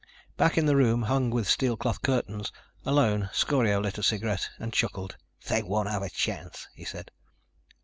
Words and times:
Back 0.35 0.57
in 0.57 0.65
the 0.65 0.75
room 0.75 1.03
hung 1.03 1.29
with 1.29 1.47
steel 1.47 1.77
cloth 1.77 2.01
curtains, 2.01 2.51
alone, 2.85 3.29
Scorio 3.33 3.79
lit 3.79 3.99
a 3.99 4.01
cigarette 4.01 4.49
and 4.57 4.73
chuckled. 4.73 5.15
"They 5.47 5.61
won't 5.61 5.89
have 5.89 6.01
a 6.01 6.09
chance," 6.09 6.67
he 6.73 6.85
said. 6.85 7.11